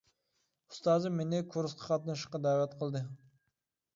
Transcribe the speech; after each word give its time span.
ئۇستازىم 0.75 1.13
مېنى 1.19 1.41
كۇرسقا 1.55 1.85
قاتنىشىشقا 1.91 2.41
دەۋەت 2.47 2.73
قىلدى. 2.79 3.03